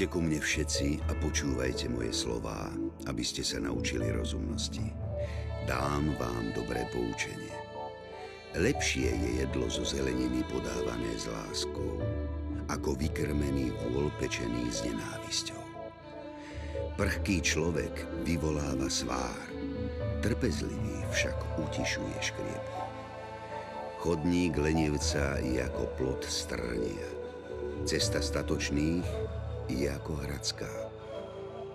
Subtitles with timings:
[0.00, 2.72] Poďte ku mne všetci a počúvajte moje slová,
[3.04, 4.96] aby ste sa naučili rozumnosti.
[5.68, 7.52] Dám vám dobré poučenie.
[8.56, 12.00] Lepšie je jedlo zo zeleniny podávané s láskou,
[12.72, 15.60] ako vykrmený vôľ pečený s nenávisťou.
[16.96, 19.36] Prchký človek vyvoláva svár,
[20.24, 22.82] trpezlivý však utišuje škriepku.
[24.00, 27.08] Chodník lenivca je ako plot strnia.
[27.84, 29.39] Cesta statočných
[29.70, 30.70] je ako hradská.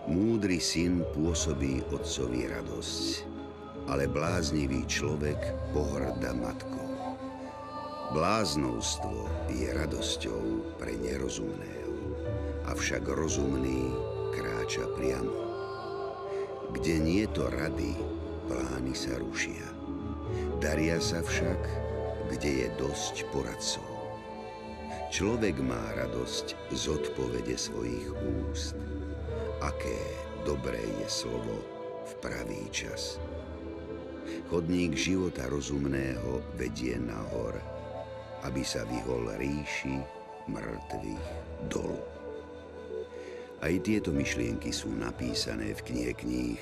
[0.06, 3.26] Múdry syn pôsobí otcovi radosť,
[3.90, 5.40] ale bláznivý človek
[5.74, 6.86] pohrda matkou.
[8.14, 11.96] Bláznovstvo je radosťou pre nerozumného,
[12.70, 13.90] avšak rozumný
[14.36, 15.36] kráča priamo.
[16.76, 17.98] Kde nie to rady,
[18.46, 19.66] plány sa rušia.
[20.62, 21.62] Daria sa však,
[22.30, 23.95] kde je dosť poradcov.
[25.16, 28.12] Človek má radosť z odpovede svojich
[28.44, 28.76] úst.
[29.64, 29.96] Aké
[30.44, 31.64] dobré je slovo
[32.04, 33.16] v pravý čas.
[34.52, 37.56] Chodník života rozumného vedie nahor,
[38.44, 40.04] aby sa vyhol ríši
[40.52, 41.28] mŕtvych
[41.72, 42.04] dolu.
[43.64, 46.60] Aj tieto myšlienky sú napísané v knihe kníh,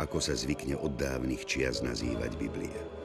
[0.00, 2.99] ako sa zvykne od dávnych čias nazývať Biblia.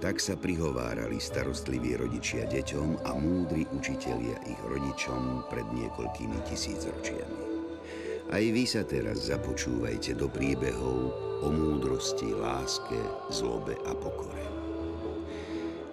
[0.00, 7.44] Tak sa prihovárali starostliví rodičia deťom a múdri učitelia ich rodičom pred niekoľkými tisícročiami.
[8.32, 11.12] Aj vy sa teraz započúvajte do príbehov
[11.44, 12.96] o múdrosti, láske,
[13.28, 14.46] zlobe a pokore.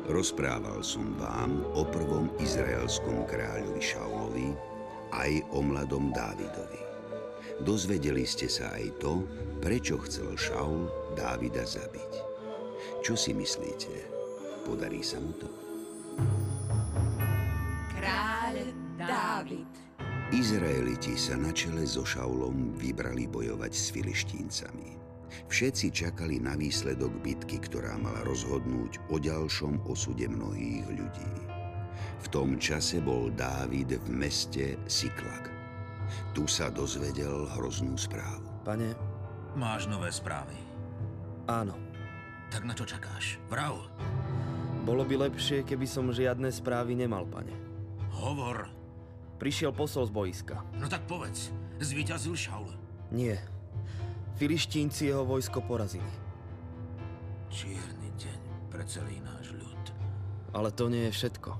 [0.07, 4.55] Rozprával som vám o prvom izraelskom kráľovi Šaulovi
[5.11, 6.79] aj o mladom Dávidovi.
[7.59, 9.27] Dozvedeli ste sa aj to,
[9.59, 12.26] prečo chcel Šaul Dávida zabiť.
[13.01, 13.93] Čo si myslíte?
[14.67, 15.47] Podarí sa mu to?
[17.95, 18.55] Kráľ
[18.99, 19.69] Dávid.
[20.27, 24.99] Izraeliti sa na čele so Šaulom vybrali bojovať s filištíncami.
[25.47, 31.31] Všetci čakali na výsledok bitky, ktorá mala rozhodnúť o ďalšom osude mnohých ľudí.
[32.17, 35.47] V tom čase bol Dávid v meste Siklak.
[36.35, 38.43] Tu sa dozvedel hroznú správu.
[38.67, 38.91] Pane,
[39.55, 40.55] Máš nové správy.
[41.47, 41.86] áno.
[42.47, 43.39] Tak na čo čakáš?
[43.51, 43.87] Vrav.
[44.87, 47.51] Bolo by lepšie, keby som žiadne správy nemal, pane.
[48.17, 48.71] Hovor.
[49.37, 50.55] Prišiel posol z boiska.
[50.79, 51.53] No tak povedz.
[51.77, 52.71] Zvíťazil Šaul.
[53.13, 53.37] Nie.
[54.39, 56.09] Filištínci jeho vojsko porazili.
[57.51, 58.39] Čierny deň
[58.71, 59.83] pre celý náš ľud.
[60.55, 61.51] Ale to nie je všetko.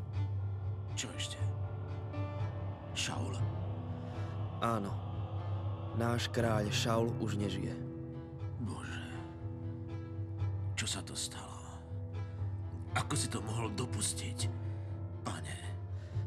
[0.97, 1.37] Čo ešte?
[2.97, 3.37] Šaul.
[4.63, 4.89] Áno.
[5.97, 7.73] Náš kráľ Šaul už nežije.
[8.61, 9.06] Bože.
[10.87, 11.67] Čo sa to stalo?
[12.95, 14.47] Ako si to mohol dopustiť?
[15.19, 15.57] Pane.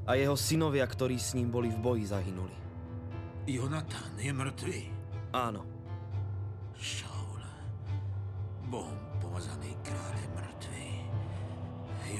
[0.05, 2.53] A jeho synovia, ktorí s ním boli v boji, zahynuli.
[3.49, 4.81] Jonatán je mŕtvý.
[5.33, 5.65] Áno.
[6.77, 7.41] Šaul.
[8.69, 10.89] Bohom pomazaný kráľ je mŕtvý.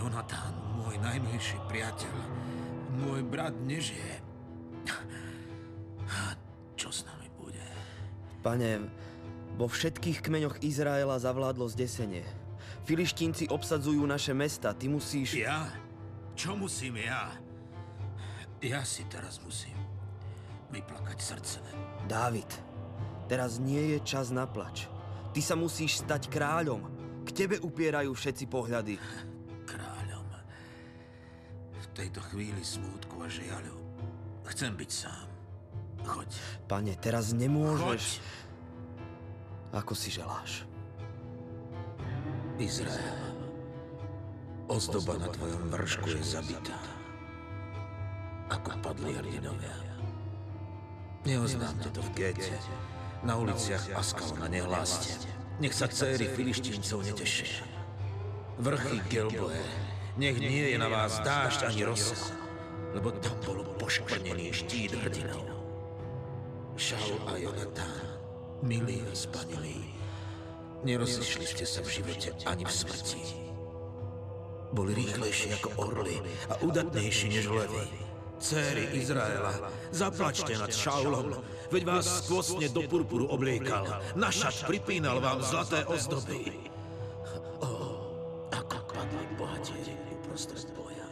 [0.01, 2.17] Jonatán, môj najmilší priateľ,
[3.05, 4.17] môj brat nežije.
[6.25, 6.33] A
[6.73, 7.69] čo s nami bude?
[8.41, 8.89] Pane,
[9.61, 12.25] vo všetkých kmeňoch Izraela zavládlo zdesenie.
[12.89, 15.37] Filištínci obsadzujú naše mesta, ty musíš...
[15.37, 15.69] Ja?
[16.33, 17.37] Čo musím ja?
[18.65, 19.77] Ja si teraz musím
[20.73, 21.61] vyplakať srdce.
[22.09, 22.49] Dávid,
[23.29, 24.89] teraz nie je čas na plač.
[25.37, 26.89] Ty sa musíš stať kráľom.
[27.29, 28.97] K tebe upierajú všetci pohľady.
[29.69, 30.27] Kráľom.
[31.77, 33.77] V tejto chvíli smútku a žiaľu
[34.49, 35.27] chcem byť sám.
[36.01, 36.31] Choď.
[36.65, 38.25] Pane, teraz nemôžeš...
[38.25, 38.49] Choď.
[39.71, 40.67] Ako si želáš.
[42.59, 43.19] Izrael.
[44.71, 46.79] Ozdoba na tvojom vršku je zabitá.
[48.51, 49.75] Ako padli hrdinovia.
[51.23, 52.55] Neoznámte to v Géte.
[53.23, 55.15] Na uliciach Askalona nehláste.
[55.61, 57.63] Nech sa céry filištíncov netešia.
[58.61, 59.61] Vrchy Gelboe,
[60.17, 62.17] nech nie je na vás dážď ani rosa,
[62.97, 65.49] lebo tam bol poškvrnený štít hrdinov.
[66.81, 68.10] Šaul a Jonatán,
[68.63, 70.01] milí a spanilí,
[70.81, 73.21] Nerozišli ste sa v živote ani v smrti.
[74.73, 76.17] Boli rýchlejší ako orly
[76.49, 77.85] a udatnejší než levy.
[78.41, 79.53] Céry Izraela,
[79.93, 81.37] zaplačte nad Šaulom,
[81.69, 83.85] veď vás skvostne do purpuru obliekal,
[84.17, 86.57] na šat pripínal vám zlaté ozdoby.
[87.61, 87.73] O,
[88.49, 91.05] ako padli bohatieri uprostred boja.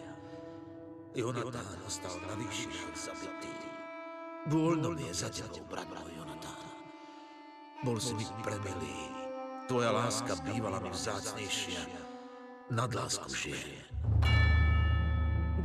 [1.12, 3.52] Jonatán ostal na výšinách zabitý.
[4.48, 5.28] Bôľno mi je za
[5.68, 6.68] brat môj Jonatán.
[7.86, 9.19] Bol si mi premilý,
[9.69, 11.84] Tvoja láska bývala mi vzácnejšia.
[12.72, 13.84] Nad lásku žije.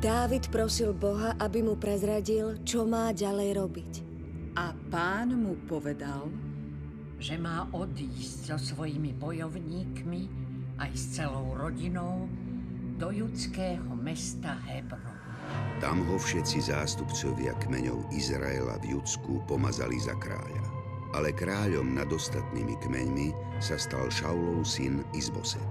[0.04, 3.94] Dávid prosil Boha, aby mu prezradil, čo má ďalej robiť.
[4.92, 6.30] Pán mu povedal,
[7.18, 10.21] že má odísť so svojimi bojovníkmi
[10.83, 12.27] aj s celou rodinou
[13.00, 15.18] do judského mesta Hebron.
[15.81, 20.73] Tam ho všetci zástupcovia kmeňov Izraela v Judsku pomazali za kráľa.
[21.13, 25.62] Ale kráľom nad ostatnými kmeňmi sa stal Šaulov syn Izboset.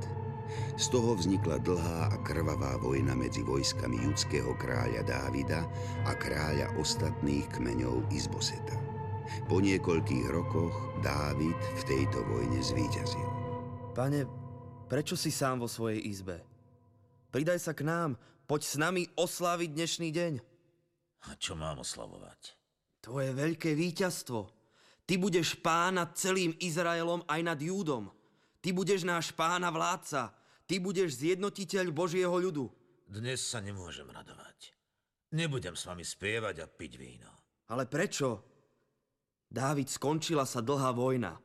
[0.79, 5.67] Z toho vznikla dlhá a krvavá vojna medzi vojskami judského kráľa Dávida
[6.09, 8.79] a kráľa ostatných kmeňov Izboseta.
[9.49, 13.29] Po niekoľkých rokoch Dávid v tejto vojne zvíťazil.
[13.93, 14.25] Pane,
[14.89, 16.41] prečo si sám vo svojej izbe?
[17.33, 20.33] Pridaj sa k nám, poď s nami osláviť dnešný deň.
[21.29, 22.41] A čo mám oslavovať?
[23.01, 24.62] Tvoje veľké víťazstvo.
[25.03, 28.11] Ty budeš pán nad celým Izraelom aj nad Júdom.
[28.63, 30.31] Ty budeš náš pána vládca.
[30.67, 32.71] Ty budeš zjednotiteľ Božieho ľudu.
[33.11, 34.73] Dnes sa nemôžem radovať.
[35.35, 37.33] Nebudem s vami spievať a piť víno.
[37.69, 38.47] Ale prečo?
[39.53, 41.37] Dávid, skončila sa dlhá vojna.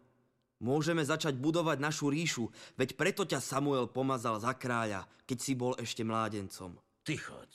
[0.58, 2.50] Môžeme začať budovať našu ríšu,
[2.80, 6.80] veď preto ťa Samuel pomazal za kráľa, keď si bol ešte mládencom.
[7.06, 7.52] Ty choď.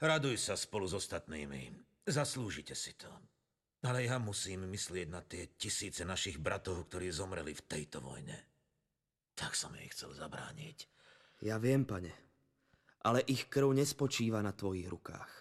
[0.00, 1.72] Raduj sa spolu s ostatnými.
[2.04, 3.08] Zaslúžite si to.
[3.80, 8.36] Ale ja musím myslieť na tie tisíce našich bratov, ktorí zomreli v tejto vojne.
[9.32, 10.84] Tak som jej chcel zabrániť.
[11.40, 12.12] Ja viem, pane,
[13.00, 15.32] ale ich krv nespočíva na tvojich rukách.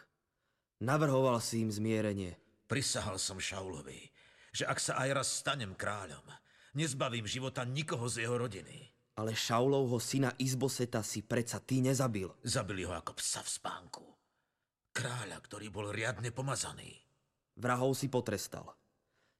[0.79, 2.39] Navrhoval si im zmierenie.
[2.71, 4.07] Prisahal som Šaulovi,
[4.55, 6.23] že ak sa aj raz stanem kráľom,
[6.79, 8.87] nezbavím života nikoho z jeho rodiny.
[9.19, 12.31] Ale Šaulovho syna Izboseta si predsa ty nezabil.
[12.39, 14.05] Zabili ho ako psa v spánku.
[14.95, 17.08] Kráľa, ktorý bol riadne pomazaný.
[17.57, 18.75] Vrahov si potrestal.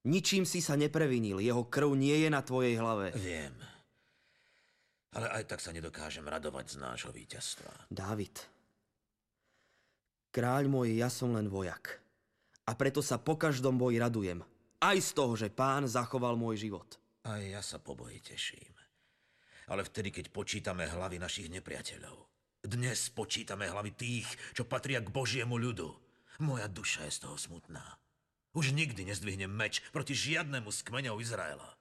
[0.08, 3.12] Ničím si sa neprevinil, jeho krv nie je na tvojej hlave.
[3.20, 3.52] Viem.
[5.12, 7.90] Ale aj tak sa nedokážem radovať z nášho víťazstva.
[7.92, 8.40] Dávid,
[10.32, 12.00] kráľ môj, ja som len vojak.
[12.70, 14.46] A preto sa po každom boji radujem.
[14.80, 17.02] Aj z toho, že pán zachoval môj život.
[17.26, 18.72] Aj ja sa po boji teším.
[19.68, 22.30] Ale vtedy, keď počítame hlavy našich nepriateľov.
[22.64, 26.09] Dnes počítame hlavy tých, čo patria k Božiemu ľudu.
[26.40, 27.84] Moja duša je z toho smutná.
[28.56, 31.76] Už nikdy nezdvihnem meč proti žiadnemu z kmeňov Izraela.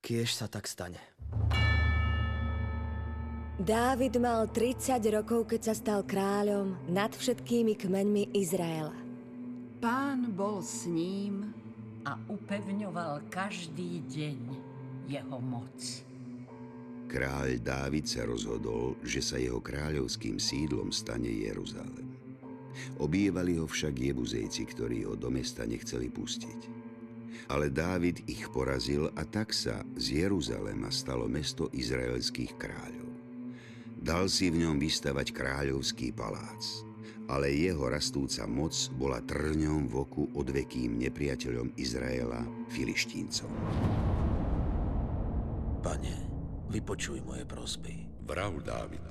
[0.00, 1.02] Kiež sa tak stane.
[3.60, 8.96] Dávid mal 30 rokov, keď sa stal kráľom nad všetkými kmeňmi Izraela.
[9.84, 11.52] Pán bol s ním
[12.08, 14.40] a upevňoval každý deň
[15.10, 15.76] jeho moc.
[17.10, 22.09] Kráľ Dávid sa rozhodol, že sa jeho kráľovským sídlom stane Jeruzalem.
[23.00, 26.60] Obývali ho však Jebuzejci, ktorí ho do mesta nechceli pustiť.
[27.50, 33.10] Ale Dávid ich porazil a tak sa z Jeruzalema stalo mesto izraelských kráľov.
[34.00, 36.88] Dal si v ňom vystavať kráľovský palác,
[37.30, 42.42] ale jeho rastúca moc bola trňom v oku odvekým nepriateľom Izraela,
[42.74, 43.50] filištíncom.
[45.80, 46.16] Pane,
[46.74, 48.08] vypočuj moje prosby.
[48.26, 49.06] Vrav, Dávid.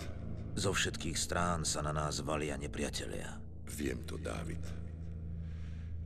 [0.60, 3.49] Zo všetkých strán sa na nás valia nepriatelia.
[3.70, 4.62] Viem to, Dávid.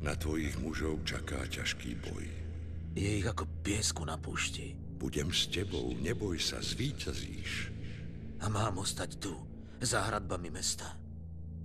[0.04, 2.28] Na tvojich mužov čaká ťažký boj.
[2.94, 4.76] Je ich ako piesku na púšti.
[5.00, 7.72] Budem s tebou, neboj sa, zvíťazíš.
[8.44, 9.34] A mám ostať tu,
[9.80, 10.96] za hradbami mesta.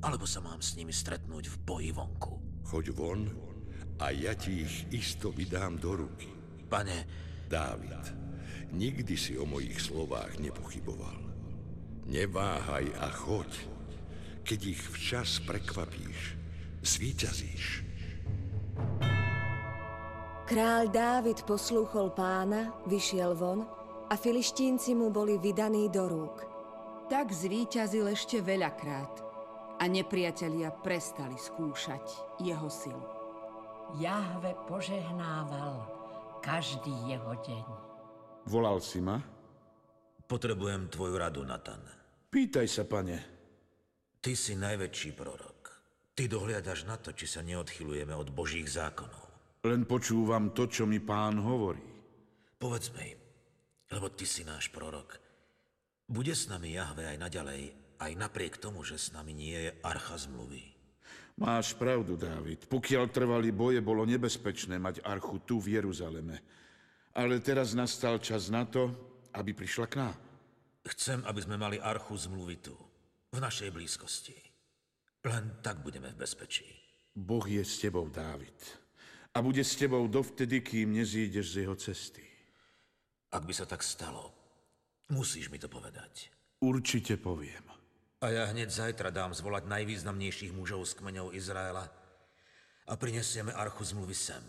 [0.02, 2.34] Alebo sa mám s nimi stretnúť v boji vonku.
[2.66, 3.26] Choď von
[3.98, 6.30] a ja ti ich isto vydám do ruky.
[6.70, 7.06] Pane,
[7.50, 8.14] Dávid,
[8.70, 11.18] nikdy si o mojich slovách nepochyboval.
[12.06, 13.77] Neváhaj a choď.
[14.48, 16.40] Keď ich včas prekvapíš,
[16.80, 17.84] zvíťazíš.
[20.48, 23.68] Kráľ Dávid poslúchol pána, vyšiel von
[24.08, 26.48] a filištínci mu boli vydaní do rúk.
[27.08, 29.24] tak zvíťazil ešte veľakrát
[29.80, 33.08] a nepriatelia prestali skúšať jeho silu.
[33.96, 35.88] Jahve požehnával
[36.44, 37.66] každý jeho deň.
[38.44, 39.16] Volal si ma?
[40.28, 41.80] potrebujem tvoju radu, Natan.
[42.28, 43.37] Pýtaj sa, pane.
[44.18, 45.58] Ty si najväčší prorok.
[46.18, 49.30] Ty dohliadaš na to, či sa neodchylujeme od Božích zákonov.
[49.62, 51.82] Len počúvam to, čo mi pán hovorí.
[52.58, 53.14] Povedz mi,
[53.94, 55.22] lebo ty si náš prorok.
[56.10, 57.62] Bude s nami Jahve aj naďalej,
[58.02, 60.66] aj napriek tomu, že s nami nie je archa zmluvy.
[61.38, 62.66] Máš pravdu, Dávid.
[62.66, 66.42] Pokiaľ trvali boje, bolo nebezpečné mať archu tu v Jeruzaleme.
[67.14, 68.90] Ale teraz nastal čas na to,
[69.38, 70.16] aby prišla k nám.
[70.82, 72.74] Chcem, aby sme mali archu zmluvy tu,
[73.32, 74.36] v našej blízkosti.
[75.24, 76.64] Len tak budeme v bezpečí.
[77.14, 78.54] Boh je s tebou, Dávid.
[79.34, 82.24] A bude s tebou dovtedy, kým nezídeš z jeho cesty.
[83.28, 84.32] Ak by sa tak stalo,
[85.12, 86.32] musíš mi to povedať.
[86.64, 87.68] Určite poviem.
[88.18, 91.86] A ja hneď zajtra dám zvolať najvýznamnejších mužov z kmeňov Izraela
[92.88, 94.40] A prinesieme archu zmluvy sem,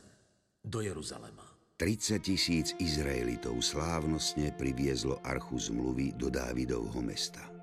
[0.63, 1.43] do Jeruzalema.
[1.75, 7.58] 30 tisíc Izraelitov slávnostne priviezlo archu zmluvy do Dávidovho mesta.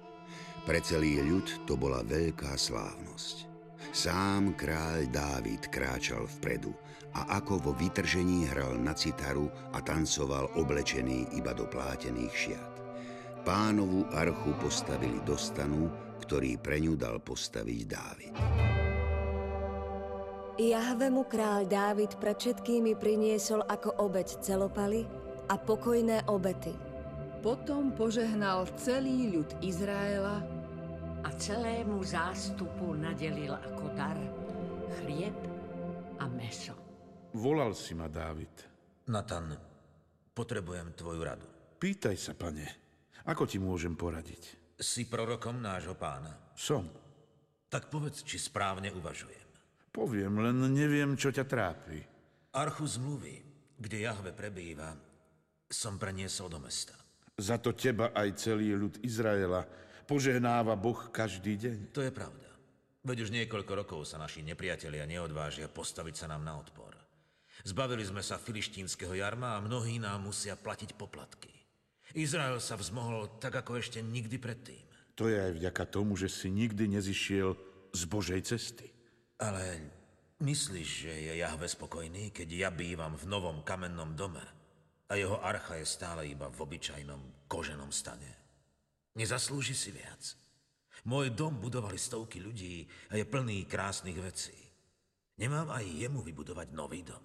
[0.67, 3.47] Pre celý ľud to bola veľká slávnosť.
[3.95, 6.75] Sám kráľ Dávid kráčal vpredu
[7.15, 12.73] a ako vo vytržení hral na citaru a tancoval oblečený iba do plátených šiat.
[13.47, 15.87] Pánovu archu postavili do stanu,
[16.27, 18.35] ktorý pre ňu dal postaviť Dávid.
[20.59, 25.07] Jahvemu kráľ Dávid pred všetkými priniesol ako obeď celopaly
[25.47, 26.75] a pokojné obety.
[27.39, 30.56] Potom požehnal celý ľud Izraela
[31.27, 34.15] a celému zástupu nadelil ako dar
[34.95, 35.35] chlieb
[36.23, 36.71] a meso.
[37.35, 38.55] Volal si ma, Dávid.
[39.11, 39.51] Natan,
[40.31, 41.47] potrebujem tvoju radu.
[41.83, 42.63] Pýtaj sa, pane.
[43.27, 44.55] Ako ti môžem poradiť?
[44.79, 46.55] Si prorokom nášho pána.
[46.55, 46.87] Som.
[47.67, 49.51] Tak povedz, či správne uvažujem.
[49.91, 51.99] Poviem, len neviem, čo ťa trápi.
[52.55, 53.35] Archu zmluvy,
[53.75, 54.95] kde Jahve prebýva,
[55.67, 56.95] som preniesol do mesta.
[57.35, 59.67] Za to teba aj celý ľud Izraela
[60.07, 61.91] požehnáva Boh každý deň.
[61.93, 62.47] To je pravda.
[63.07, 66.95] Veď už niekoľko rokov sa naši nepriatelia neodvážia postaviť sa nám na odpor.
[67.63, 71.51] Zbavili sme sa filištínskeho jarma a mnohí nám musia platiť poplatky.
[72.15, 74.83] Izrael sa vzmohol tak, ako ešte nikdy predtým.
[75.19, 77.57] To je aj vďaka tomu, že si nikdy nezišiel
[77.91, 78.87] z Božej cesty.
[79.41, 79.91] Ale
[80.43, 84.45] myslíš, že je Jahve spokojný, keď ja bývam v novom kamennom dome
[85.09, 88.46] a jeho archa je stále iba v obyčajnom koženom stane?
[89.17, 90.37] Nezaslúži si viac.
[91.09, 94.53] Môj dom budovali stovky ľudí a je plný krásnych vecí.
[95.41, 97.23] Nemám aj jemu vybudovať nový dom.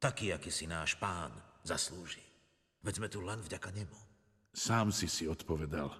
[0.00, 1.32] Taký, aký si náš pán
[1.66, 2.22] zaslúži.
[2.80, 3.98] Veď sme tu len vďaka nemu.
[4.54, 5.92] Sám si si odpovedal.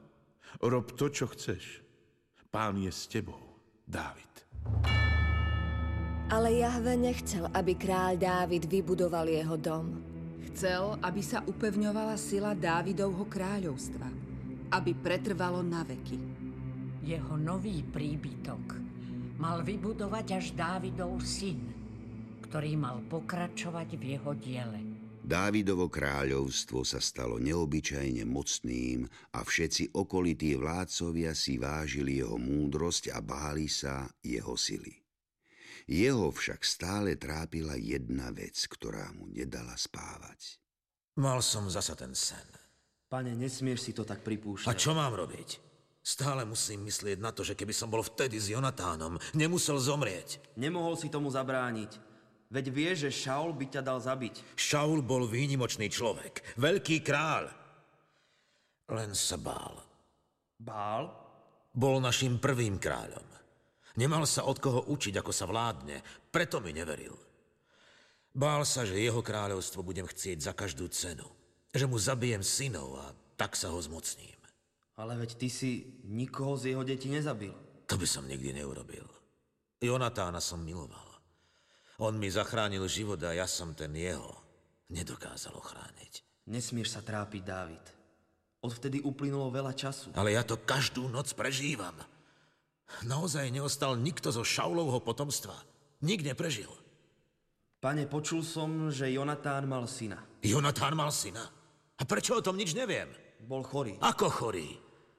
[0.65, 1.85] Rob to, čo chceš.
[2.49, 4.49] Pán je s tebou, Dávid.
[6.29, 9.87] Ale Jahve nechcel, aby kráľ Dávid vybudoval jeho dom.
[10.53, 14.28] Chcel, aby sa upevňovala sila Dávidovho kráľovstva,
[14.73, 16.21] aby pretrvalo na veky.
[17.05, 18.65] Jeho nový príbytok
[19.41, 21.61] mal vybudovať až Dávidov syn,
[22.45, 24.81] ktorý mal pokračovať v jeho diele.
[25.29, 29.05] Dávidovo kráľovstvo sa stalo neobyčajne mocným
[29.37, 34.97] a všetci okolití vládcovia si vážili jeho múdrosť a báli sa jeho sily.
[35.85, 40.61] Jeho však stále trápila jedna vec, ktorá mu nedala spávať.
[41.21, 42.68] Mal som zasa ten sen.
[43.09, 44.69] Pane, nesmieš si to tak pripúšťať.
[44.69, 45.65] A čo mám robiť?
[46.05, 50.41] Stále musím myslieť na to, že keby som bol vtedy s Jonatánom, nemusel zomrieť.
[50.57, 52.01] Nemohol si tomu zabrániť.
[52.49, 54.57] Veď vieš, že Šaul by ťa dal zabiť.
[54.57, 57.53] Šaul bol výnimočný človek, veľký kráľ.
[58.89, 59.85] Len sa bál.
[60.57, 61.13] Bál?
[61.77, 63.25] Bol našim prvým kráľom.
[64.01, 66.01] Nemal sa od koho učiť, ako sa vládne,
[66.33, 67.17] preto mi neveril.
[68.33, 71.29] Bál sa, že jeho kráľovstvo budem chcieť za každú cenu.
[71.73, 73.07] Že mu zabijem synov a
[73.37, 74.37] tak sa ho zmocním.
[74.99, 75.71] Ale veď ty si
[76.09, 77.55] nikoho z jeho detí nezabil.
[77.87, 79.07] To by som nikdy neurobil.
[79.79, 81.07] Jonatána som miloval.
[82.03, 84.35] On mi zachránil život a ja som ten jeho
[84.91, 86.47] nedokázal ochrániť.
[86.51, 87.85] Nesmieš sa trápiť, Dávid.
[88.59, 90.11] Odvtedy uplynulo veľa času.
[90.19, 91.95] Ale ja to každú noc prežívam.
[93.07, 95.55] Naozaj neostal nikto zo Šaulovho potomstva.
[96.03, 96.71] Nik neprežil.
[97.79, 100.19] Pane, počul som, že Jonatán mal syna.
[100.43, 101.47] Jonatán mal syna?
[101.99, 103.11] A prečo o tom nič neviem?
[103.43, 103.99] Bol chorý.
[103.99, 104.79] Ako chorý?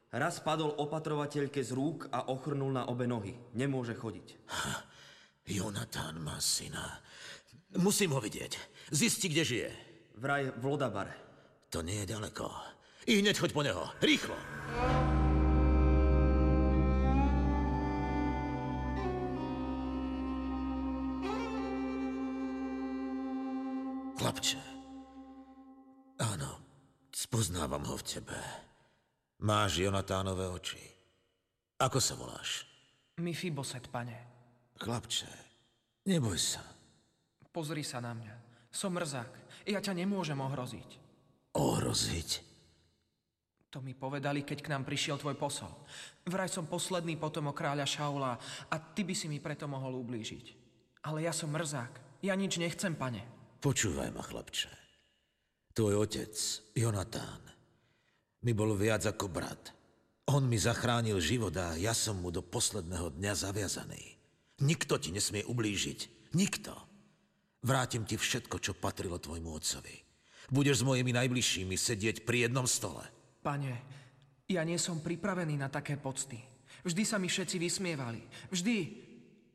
[0.10, 3.36] Raz padol opatrovateľke z rúk a ochrnul na obe nohy.
[3.54, 4.28] Nemôže chodiť.
[4.50, 4.74] Ha,
[5.46, 7.04] Jonatán má syna.
[7.78, 8.58] Musím ho vidieť.
[8.90, 9.70] Zisti, kde žije.
[10.18, 11.14] Vraj v Lodabare.
[11.70, 12.50] To nie je ďaleko.
[13.06, 13.84] I hneď choď po neho.
[14.02, 14.38] Rýchlo.
[24.18, 24.69] Chlapče.
[27.40, 28.36] Áno, spoznávam ho v tebe.
[29.48, 30.84] Máš Jonatánové oči.
[31.80, 32.68] Ako sa voláš?
[33.16, 34.12] Mifiboset, pane.
[34.76, 35.32] Chlapče,
[36.04, 36.60] neboj sa.
[37.48, 38.36] Pozri sa na mňa.
[38.76, 39.64] Som mrzák.
[39.72, 41.00] Ja ťa nemôžem ohroziť.
[41.56, 42.30] Ohroziť?
[43.72, 45.72] To mi povedali, keď k nám prišiel tvoj posol.
[46.28, 48.36] Vraj som posledný potomok kráľa Šaula
[48.68, 50.46] a ty by si mi preto mohol ublížiť.
[51.08, 52.20] Ale ja som mrzák.
[52.20, 53.24] Ja nič nechcem, pane.
[53.64, 54.89] Počúvaj ma, chlapče.
[55.80, 56.36] Tvoj otec,
[56.76, 57.40] Jonatán,
[58.44, 59.72] mi bol viac ako brat.
[60.28, 64.20] On mi zachránil život a ja som mu do posledného dňa zaviazaný.
[64.60, 66.36] Nikto ti nesmie ublížiť.
[66.36, 66.76] Nikto.
[67.64, 69.96] Vrátim ti všetko, čo patrilo tvojmu otcovi.
[70.52, 73.08] Budeš s mojimi najbližšími sedieť pri jednom stole.
[73.40, 73.80] Pane,
[74.52, 76.44] ja nie som pripravený na také pocty.
[76.84, 78.20] Vždy sa mi všetci vysmievali.
[78.52, 79.08] Vždy.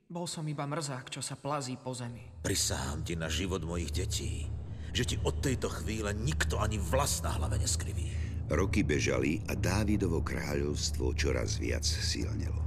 [0.09, 2.25] Bol som iba mrzák, čo sa plazí po zemi.
[2.41, 4.49] Prisahám ti na život mojich detí,
[4.95, 8.07] že ti od tejto chvíle nikto ani vlas na hlave neskriví.
[8.47, 12.63] Roky bežali a Dávidovo kráľovstvo čoraz viac silnelo.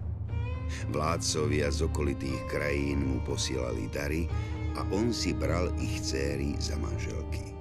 [0.91, 4.27] Vládcovia z okolitých krajín mu posielali dary
[4.75, 7.55] a on si bral ich céry za manželky.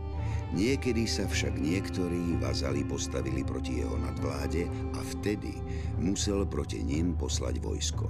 [0.54, 5.58] Niekedy sa však niektorí vazali postavili proti jeho nadvláde a vtedy
[5.98, 8.06] musel proti ním poslať vojsko.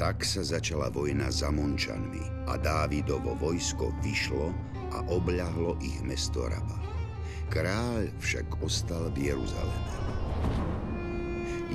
[0.00, 4.52] Tak sa začala vojna za Mončanmi a Dávidovo vojsko vyšlo
[4.96, 6.80] a obľahlo ich mesto Raba.
[7.52, 9.92] Kráľ však ostal v Jeruzaleme.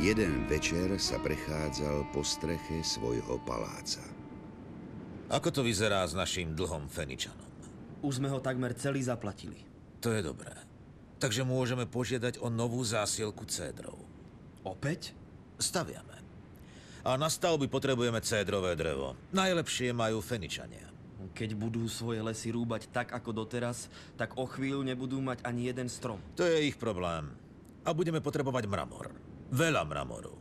[0.02, 4.02] Jeden večer sa prechádzal po streche svojho paláca.
[5.30, 7.48] Ako to vyzerá s našim dlhom Feničanom?
[8.02, 9.62] Už sme ho takmer celý zaplatili.
[10.02, 10.58] To je dobré.
[11.22, 14.02] Takže môžeme požiadať o novú zásielku cédrov.
[14.66, 15.14] Opäť?
[15.62, 16.18] Staviame.
[17.06, 19.14] A na stavby potrebujeme cédrové drevo.
[19.34, 20.90] Najlepšie majú Feničania.
[21.32, 23.88] Keď budú svoje lesy rúbať tak ako doteraz,
[24.20, 26.20] tak o chvíľu nebudú mať ani jeden strom.
[26.36, 27.32] To je ich problém.
[27.88, 29.10] A budeme potrebovať mramor.
[29.50, 30.38] Veľa mramoru.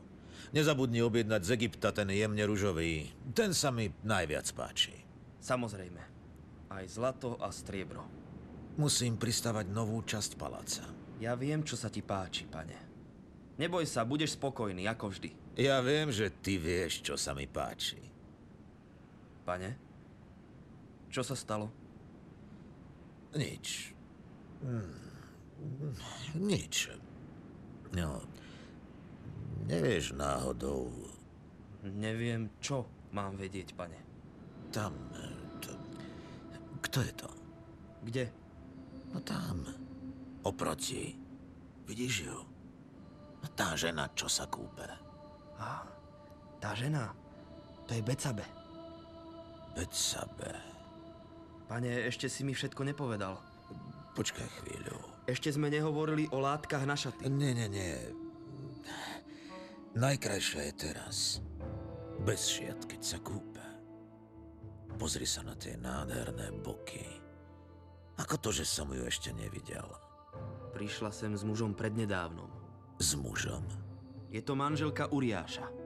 [0.50, 3.06] Nezabudni objednať z Egypta ten jemne ružový.
[3.30, 4.98] Ten sa mi najviac páči.
[5.38, 6.02] Samozrejme.
[6.70, 8.02] Aj zlato a striebro.
[8.78, 10.84] Musím pristavať novú časť paláca.
[11.22, 12.74] Ja viem, čo sa ti páči, pane.
[13.60, 15.30] Neboj sa, budeš spokojný, ako vždy.
[15.60, 18.00] Ja viem, že ty vieš, čo sa mi páči.
[19.44, 19.89] Pane,
[21.10, 21.66] čo sa stalo?
[23.34, 23.94] Nič.
[24.62, 24.94] Hmm.
[26.38, 26.94] Nič.
[27.92, 28.22] No,
[29.66, 30.88] nevieš náhodou...
[31.80, 33.98] Neviem, čo mám vedieť, pane.
[34.70, 34.94] Tam...
[35.64, 35.70] To...
[36.86, 37.30] Kto je to?
[38.06, 38.24] Kde?
[39.10, 39.66] No tam,
[40.46, 41.18] oproti.
[41.88, 42.38] Vidíš ju?
[43.40, 44.86] No tá žena, čo sa kúpe.
[45.58, 45.82] A,
[46.62, 47.10] tá žena,
[47.88, 48.46] to je Becabe.
[49.74, 50.69] Becabe.
[51.70, 53.38] Pane, ešte si mi všetko nepovedal.
[54.18, 54.98] Počkaj chvíľu.
[55.30, 57.30] Ešte sme nehovorili o látkach na šaty.
[57.30, 57.94] Nie, nie, nie.
[59.94, 61.38] Najkrajšia je teraz.
[62.26, 63.62] Bez šiat, keď sa kúpe.
[64.98, 67.06] Pozri sa na tie nádherné boky.
[68.18, 69.86] Ako to, že som ju ešte nevidel?
[70.74, 72.50] Prišla sem s mužom prednedávnom.
[72.98, 73.62] S mužom?
[74.34, 75.79] Je to manželka Uriáša.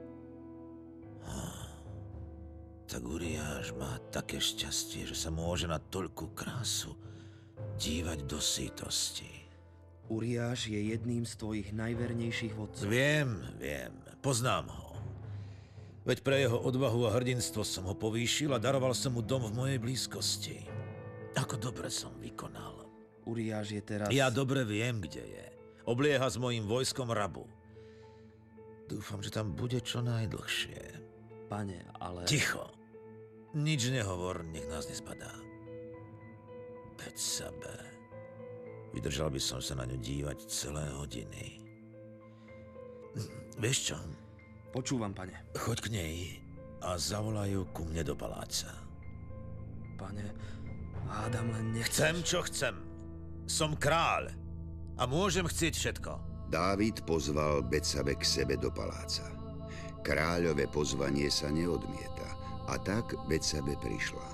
[2.85, 6.93] Tak Uriáš má také šťastie, že sa môže na toľkú krásu
[7.81, 9.49] dívať do sítosti.
[10.05, 12.85] Uriáš je jedným z tvojich najvernejších vodcov.
[12.85, 13.89] Viem, viem.
[14.21, 14.93] Poznám ho.
[16.05, 19.57] Veď pre jeho odvahu a hrdinstvo som ho povýšil a daroval som mu dom v
[19.57, 20.69] mojej blízkosti.
[21.33, 22.85] Ako dobre som vykonal.
[23.25, 24.13] Uriáš je teraz...
[24.13, 25.45] Ja dobre viem, kde je.
[25.89, 27.49] Oblieha s mojim vojskom rabu.
[28.85, 31.01] Dúfam, že tam bude čo najdlhšie.
[31.49, 32.29] Pane, ale...
[32.29, 32.69] Ticho.
[33.55, 35.31] Nič nehovor, nech nás nespadá.
[36.99, 37.75] Peď sebe.
[38.91, 41.63] Vydržal by som sa na ňu dívať celé hodiny.
[43.55, 43.97] Vieš čo?
[44.75, 45.55] Počúvam, pane.
[45.55, 46.15] Choď k nej
[46.83, 48.75] a zavolajú ku mne do paláca.
[49.95, 50.35] Pane,
[51.07, 51.95] Hádam len nechceš.
[51.95, 52.75] Chcem, čo chcem.
[53.47, 54.35] Som kráľ.
[54.99, 56.11] A môžem chcieť všetko.
[56.51, 59.31] Dávid pozval Betsabe k sebe do paláca.
[60.03, 62.34] Kráľové pozvanie sa neodmieta
[62.67, 64.27] a tak Betsabe prišla.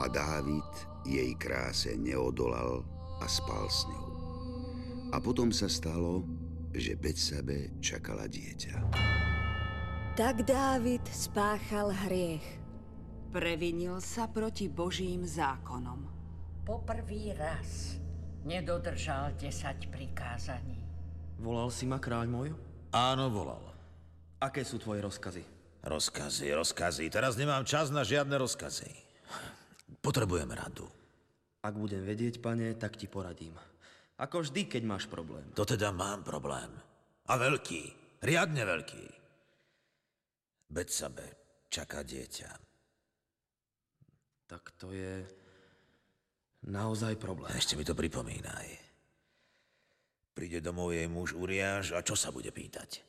[0.00, 0.70] A Dávid
[1.04, 2.84] jej kráse neodolal
[3.20, 4.08] a spal s ňou.
[5.12, 6.24] A potom sa stalo,
[6.72, 8.74] že Betsabe čakala dieťa.
[10.16, 12.60] Tak Dávid spáchal hriech
[13.30, 16.02] Previnil sa proti Božím zákonom.
[16.66, 17.94] Poprvý raz
[18.42, 20.82] nedodržal desať prikázaní.
[21.38, 22.50] Volal si ma, kráľ môj?
[22.90, 23.62] Áno, volal.
[24.42, 25.46] Aké sú tvoje rozkazy?
[25.80, 27.08] Rozkazy, rozkazy.
[27.08, 28.90] Teraz nemám čas na žiadne rozkazy.
[30.04, 30.88] Potrebujem radu.
[31.60, 33.56] Ak budem vedieť, pane, tak ti poradím.
[34.20, 35.48] Ako vždy, keď máš problém.
[35.56, 36.68] To teda mám problém.
[37.28, 37.82] A veľký.
[38.20, 39.04] Riadne veľký.
[40.68, 41.26] Betsabe
[41.72, 42.70] čaká dieťa
[44.50, 45.22] tak to je
[46.66, 47.54] naozaj problém.
[47.54, 48.66] Ešte mi to pripomínaj.
[50.34, 53.06] Príde domov jej muž Uriáš a čo sa bude pýtať?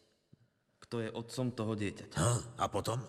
[0.92, 2.20] Kto je otcom toho dieťaťa?
[2.20, 2.34] Ha?
[2.60, 3.00] A potom?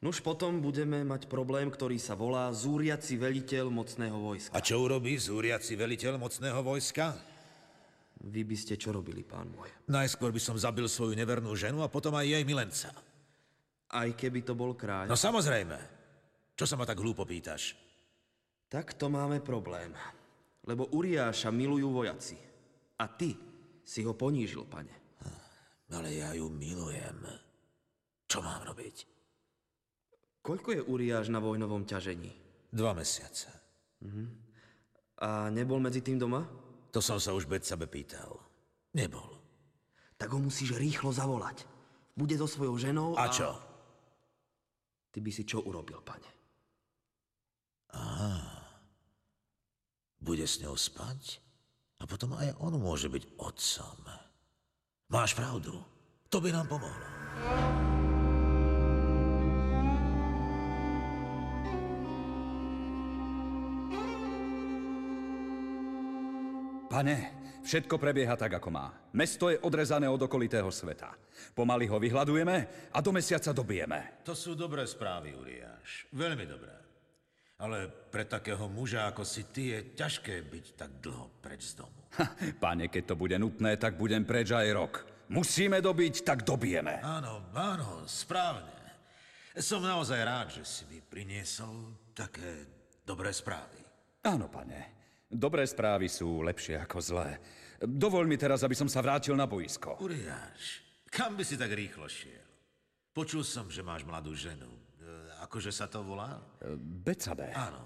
[0.00, 4.56] Nuž potom budeme mať problém, ktorý sa volá zúriaci veliteľ mocného vojska.
[4.56, 7.12] A čo urobí zúriaci veliteľ mocného vojska?
[8.24, 9.68] Vy by ste čo robili, pán môj?
[9.84, 12.88] Najskôr by som zabil svoju nevernú ženu a potom aj jej milenca.
[13.92, 15.04] Aj keby to bol kráľ?
[15.04, 15.76] No samozrejme.
[16.56, 17.76] Čo sa ma tak hlúpo pýtaš?
[18.72, 19.92] Tak to máme problém.
[20.64, 22.40] Lebo Uriáša milujú vojaci.
[22.96, 23.36] A ty
[23.84, 25.03] si ho ponížil, pane.
[25.94, 27.22] Ale ja ju milujem.
[28.26, 28.96] Čo mám robiť?
[30.42, 32.34] Koľko je Uriáš na vojnovom ťažení?
[32.74, 33.48] Dva mesiace.
[35.22, 36.42] A nebol medzi tým doma?
[36.90, 38.34] To som sa už Betsabe pýtal.
[38.92, 39.38] Nebol.
[40.18, 41.64] Tak ho musíš rýchlo zavolať.
[42.14, 43.26] Bude so svojou ženou a...
[43.26, 43.50] A čo?
[45.14, 46.30] Ty by si čo urobil, pane?
[50.18, 51.38] Bude s ňou spať?
[52.02, 54.23] A potom aj on môže byť otcom.
[55.08, 55.84] Máš pravdu.
[56.32, 57.06] To by nám pomohlo.
[66.94, 67.16] Pane,
[67.66, 68.94] všetko prebieha tak, ako má.
[69.18, 71.10] Mesto je odrezané od okolitého sveta.
[71.50, 72.56] Pomaly ho vyhľadujeme
[72.94, 74.22] a do mesiaca dobijeme.
[74.22, 76.06] To sú dobré správy, Uriáš.
[76.14, 76.70] Veľmi dobré.
[77.58, 82.03] Ale pre takého muža ako si ty je ťažké byť tak dlho preč z domu.
[82.18, 82.24] Ha,
[82.64, 84.94] pane, keď to bude nutné, tak budem preč aj rok.
[85.32, 87.00] Musíme dobiť, tak dobijeme.
[87.00, 88.70] Áno, áno, správne.
[89.56, 92.66] Som naozaj rád, že si mi priniesol také
[93.06, 93.80] dobré správy.
[94.26, 94.94] Áno, pane.
[95.30, 97.38] Dobré správy sú lepšie ako zlé.
[97.82, 99.98] Dovoľ mi teraz, aby som sa vrátil na boisko.
[99.98, 102.44] Uriáš, kam by si tak rýchlo šiel?
[103.14, 104.66] Počul som, že máš mladú ženu.
[104.98, 105.10] E,
[105.46, 106.38] Akože sa to volá?
[107.06, 107.54] Becabe.
[107.54, 107.78] Áno.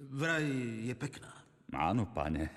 [0.00, 0.44] Vraj
[0.88, 1.37] je pekná.
[1.72, 2.48] Áno, pane.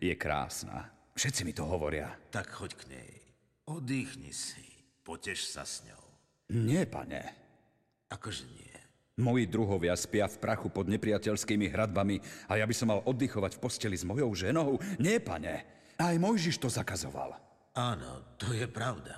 [0.00, 0.88] Je krásna.
[1.16, 2.12] Všetci mi to hovoria.
[2.32, 3.12] Tak choď k nej.
[3.68, 4.64] Oddychni si.
[5.04, 6.04] Poteš sa s ňou.
[6.52, 7.20] Nie, pane.
[8.08, 8.76] Akože nie.
[9.16, 12.20] Moji druhovia spia v prachu pod nepriateľskými hradbami
[12.52, 14.76] a ja by som mal oddychovať v posteli s mojou ženou?
[15.00, 15.64] Nie, pane.
[15.96, 17.32] Aj Mojžiš to zakazoval.
[17.72, 19.16] Áno, to je pravda.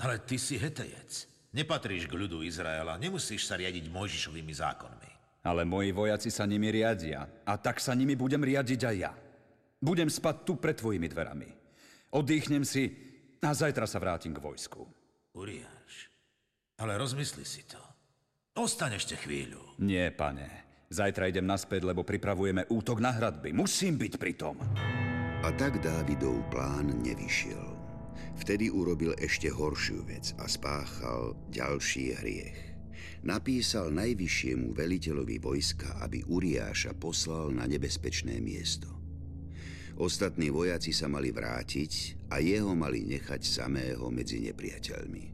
[0.00, 1.28] Ale ty si hetejec.
[1.52, 5.10] Nepatríš k ľudu Izraela, nemusíš sa riadiť Mojžišovými zákonmi.
[5.40, 9.12] Ale moji vojaci sa nimi riadia a tak sa nimi budem riadiť aj ja.
[9.80, 11.48] Budem spať tu pred tvojimi dverami.
[12.12, 12.92] Oddychnem si
[13.40, 14.84] a zajtra sa vrátim k vojsku.
[15.32, 16.12] Uriáš,
[16.76, 17.80] ale rozmysli si to.
[18.60, 19.80] Ostaň ešte chvíľu.
[19.80, 20.68] Nie, pane.
[20.90, 23.54] Zajtra idem naspäť, lebo pripravujeme útok na hradby.
[23.54, 24.58] Musím byť pri tom.
[25.40, 27.64] A tak Dávidov plán nevyšiel.
[28.36, 32.69] Vtedy urobil ešte horšiu vec a spáchal ďalší hriech.
[33.20, 38.88] Napísal najvyššiemu veliteľovi vojska, aby Uriáša poslal na nebezpečné miesto.
[40.00, 45.24] Ostatní vojaci sa mali vrátiť a jeho mali nechať samého medzi nepriateľmi.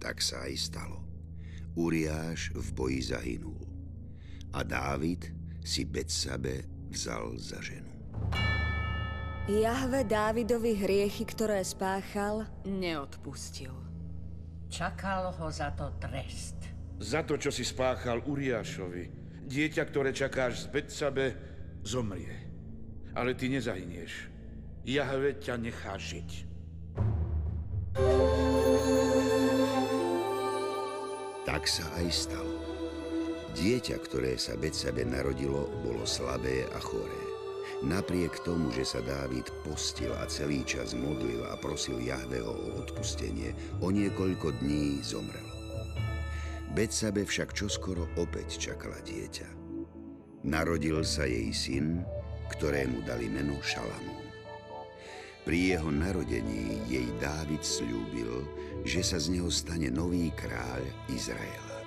[0.00, 1.04] Tak sa aj stalo.
[1.76, 3.60] Uriáš v boji zahynul.
[4.56, 5.28] A Dávid
[5.60, 7.92] si Betsabe vzal za ženu.
[9.44, 13.76] Jahve Dávidovi hriechy, ktoré spáchal, Neodpustil.
[14.72, 16.73] Čakal ho za to trest.
[17.02, 19.04] Za to, čo si spáchal Uriášovi,
[19.50, 21.26] dieťa, ktoré čakáš z Betsabe,
[21.82, 22.32] zomrie.
[23.14, 24.30] Ale ty nezahynieš.
[24.84, 26.30] Jahve ťa nechá žiť.
[31.44, 32.58] Tak sa aj stalo.
[33.54, 37.22] Dieťa, ktoré sa Betsabe narodilo, bolo slabé a choré.
[37.84, 43.52] Napriek tomu, že sa Dávid postil a celý čas modlil a prosil Jahveho o odpustenie,
[43.84, 45.43] o niekoľko dní zomrelo.
[46.74, 49.46] Betsabe však čoskoro opäť čakala dieťa.
[50.42, 52.02] Narodil sa jej syn,
[52.50, 54.26] ktorému dali meno Šalamún.
[55.46, 58.42] Pri jeho narodení jej Dávid slúbil,
[58.82, 60.82] že sa z neho stane nový kráľ
[61.14, 61.78] Izraela.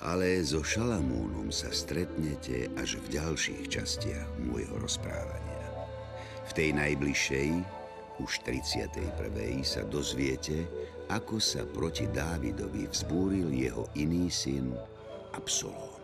[0.00, 5.68] Ale so Šalamúnom sa stretnete až v ďalších častiach môjho rozprávania.
[6.48, 7.48] V tej najbližšej,
[8.16, 9.12] už 31.
[9.60, 10.64] sa dozviete,
[11.12, 14.72] ako sa proti Dávidovi vzbúril jeho iný syn
[15.36, 16.00] Absalom.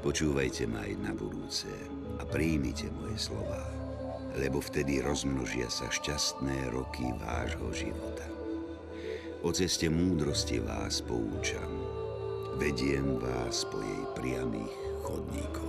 [0.00, 1.68] Počúvajte ma aj na budúce
[2.16, 3.60] a príjmite moje slova,
[4.40, 8.24] lebo vtedy rozmnožia sa šťastné roky vášho života.
[9.44, 11.70] O ceste múdrosti vás poučam,
[12.56, 15.67] vediem vás po jej priamých chodníkoch.